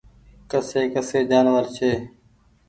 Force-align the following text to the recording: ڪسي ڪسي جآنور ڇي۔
ڪسي 0.51 0.81
ڪسي 0.93 1.19
جآنور 1.29 1.65
ڇي۔ 1.75 1.91